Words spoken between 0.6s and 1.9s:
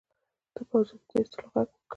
پوځونو د ایستلو ږغ وکړ.